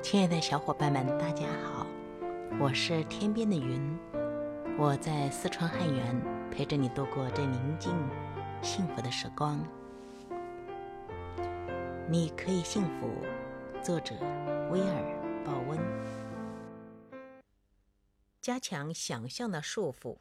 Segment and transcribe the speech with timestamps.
[0.00, 1.86] 亲爱的小伙伴们，大家好，
[2.60, 3.98] 我是天边的云，
[4.78, 7.92] 我在四川汉源陪着你度过这宁静、
[8.62, 9.58] 幸福的时光。
[12.08, 13.10] 你可以幸福，
[13.82, 14.14] 作者
[14.70, 15.78] 威尔·鲍温。
[18.40, 20.18] 加强想象的束缚，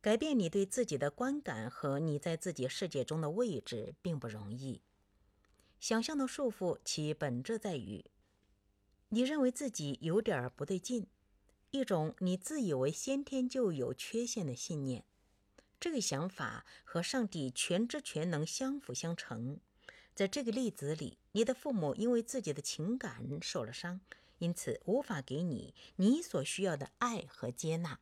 [0.00, 4.80] 改变你对自己的观感和你在自己世界中的位置并不容易。
[5.80, 8.02] 想象的束缚，其本质在于。
[9.14, 11.06] 你认为自己有点不对劲，
[11.70, 15.04] 一种你自以为先天就有缺陷的信念。
[15.78, 19.60] 这个想法和上帝全知全能相辅相成。
[20.16, 24.00] 在这个例子里，你的父母因为自己的情感受了伤，
[24.38, 28.00] 因此无法给你你所需要的爱和接纳。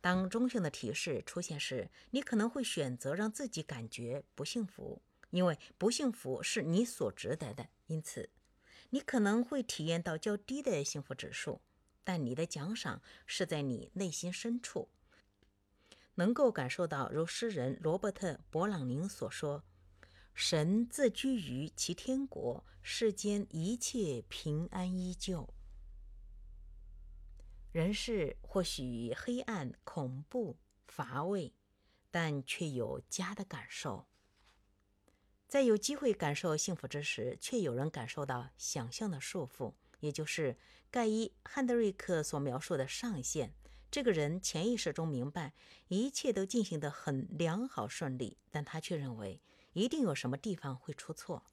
[0.00, 7.68] 当中性的提示出现时，你可能会选择让自己感觉不幸福，因为不幸福是你所值得的。
[7.86, 8.28] 因此。
[8.90, 11.60] 你可能会体验到较低的幸福指数，
[12.04, 14.88] 但你的奖赏是在你内心深处，
[16.14, 19.64] 能够感受到，如诗人罗伯特·勃朗宁所说
[20.34, 25.52] ：“神自居于其天国，世间一切平安依旧。
[27.72, 31.52] 人世或许黑暗、恐怖、乏味，
[32.10, 34.06] 但却有家的感受。”
[35.48, 40.56] 在有机会感受幸福之时，却有人感受到想象的束缚，也就是
[40.90, 43.54] 盖伊·汉德瑞克所描述的上限。
[43.88, 45.54] 这个人潜意识中明白
[45.86, 49.40] 一切都进行得很良好顺利，但他却认为
[49.72, 51.44] 一定有什么地方会出错。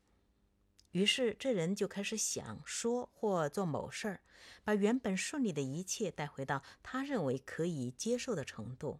[0.91, 4.21] 于是，这人就开始想说或做某事儿，
[4.64, 8.99] 把原本顺利的一切带回到他认为可以接受的程度。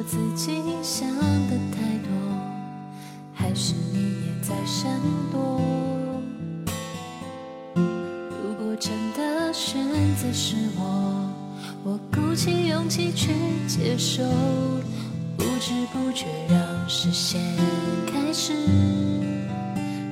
[0.00, 2.10] 我自己想的太多
[3.34, 4.98] 还是你也在闪
[5.30, 5.60] 躲。
[7.74, 9.78] 如果真的选
[10.16, 11.30] 择是我
[11.84, 13.34] 我鼓起勇气去
[13.68, 14.22] 接受
[15.36, 17.38] 不知不觉让视线
[18.10, 18.54] 开始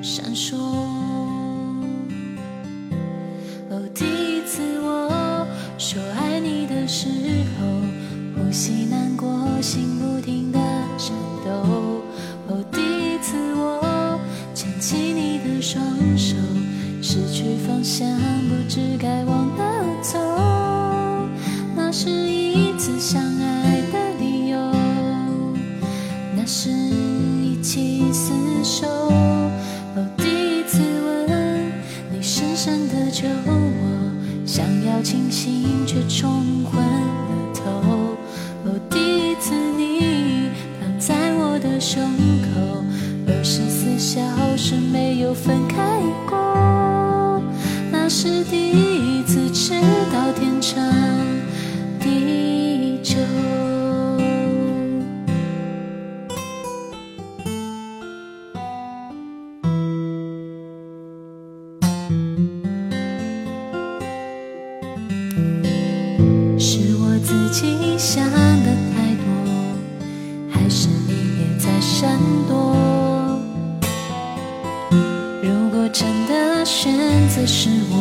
[0.03, 0.88] 闪烁。
[22.99, 24.59] 相爱的理由，
[26.37, 28.33] 那是一起厮
[28.65, 28.89] 守。
[28.89, 31.73] 哦，第一次吻
[32.13, 33.53] 你深深的酒窝，
[34.45, 37.71] 想要清醒却冲昏了头。
[38.65, 38.99] 哦，第
[39.31, 42.03] 一次你躺在我的胸
[42.53, 42.83] 口，
[43.29, 44.21] 二十四小
[44.57, 47.41] 时没有分开过，
[47.93, 49.81] 那是第一次吃。
[50.39, 50.79] 天长
[67.61, 69.25] 己想的太多，
[70.49, 72.17] 还是你也在闪
[72.49, 72.77] 躲？
[75.43, 76.95] 如果真的选
[77.29, 77.97] 择是我。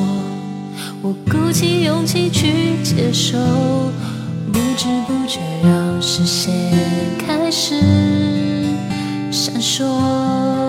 [1.01, 3.38] 我鼓起勇气去接受，
[4.51, 6.51] 不知不觉让视线
[7.18, 7.81] 开始
[9.31, 10.66] 闪烁。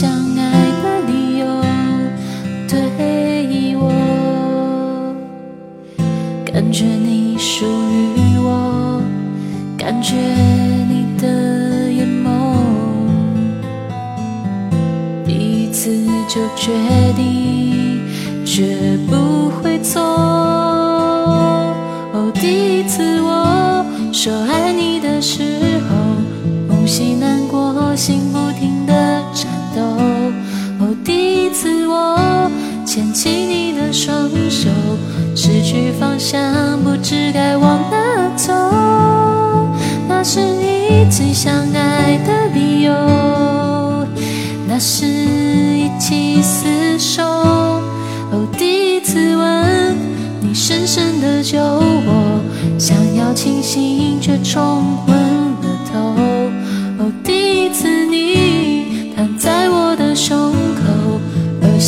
[0.00, 0.42] 相爱
[0.82, 1.44] 的理由，
[2.66, 3.92] 对我
[6.42, 9.02] 感觉你属于我，
[9.76, 12.30] 感觉你的眼眸，
[15.26, 15.90] 第一次
[16.26, 16.72] 就决
[17.14, 18.00] 定
[18.46, 20.29] 绝不会错。
[33.20, 34.70] 起你的双手，
[35.36, 38.50] 失去方向，不知该往哪走。
[40.08, 42.94] 那是一起相爱的理由，
[44.66, 47.22] 那是一起厮守。
[47.22, 49.96] 哦，第一次吻，
[50.40, 52.40] 你深深的酒窝，
[52.78, 55.98] 想要清醒却冲昏了头。
[57.04, 60.69] 哦，第一次你躺在我的胸。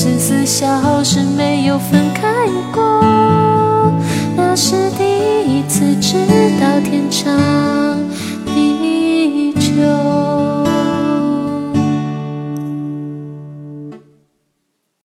[0.02, 3.61] 二十四小时没有分开过。